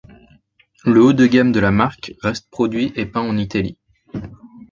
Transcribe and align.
Le 0.83 0.99
haut 0.99 1.13
de 1.13 1.27
gamme 1.27 1.51
de 1.51 1.59
la 1.59 1.69
marque 1.69 2.15
reste 2.23 2.49
produit 2.49 2.91
et 2.95 3.05
peint 3.05 3.21
en 3.21 3.37
Italie. 3.37 3.77